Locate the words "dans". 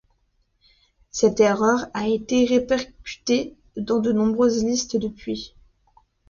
3.77-3.99